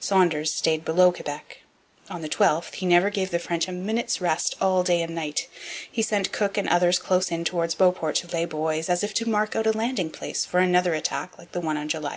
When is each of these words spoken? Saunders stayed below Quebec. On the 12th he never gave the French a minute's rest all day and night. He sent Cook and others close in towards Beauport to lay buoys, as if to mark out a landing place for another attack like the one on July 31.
Saunders 0.00 0.50
stayed 0.50 0.82
below 0.82 1.12
Quebec. 1.12 1.58
On 2.08 2.22
the 2.22 2.28
12th 2.30 2.72
he 2.76 2.86
never 2.86 3.10
gave 3.10 3.30
the 3.30 3.38
French 3.38 3.68
a 3.68 3.72
minute's 3.72 4.18
rest 4.18 4.54
all 4.62 4.82
day 4.82 5.02
and 5.02 5.14
night. 5.14 5.46
He 5.92 6.00
sent 6.00 6.32
Cook 6.32 6.56
and 6.56 6.66
others 6.70 6.98
close 6.98 7.30
in 7.30 7.44
towards 7.44 7.74
Beauport 7.74 8.14
to 8.14 8.28
lay 8.28 8.46
buoys, 8.46 8.88
as 8.88 9.04
if 9.04 9.12
to 9.12 9.28
mark 9.28 9.54
out 9.54 9.66
a 9.66 9.76
landing 9.76 10.08
place 10.08 10.46
for 10.46 10.60
another 10.60 10.94
attack 10.94 11.36
like 11.36 11.52
the 11.52 11.60
one 11.60 11.76
on 11.76 11.86
July 11.86 12.12
31. - -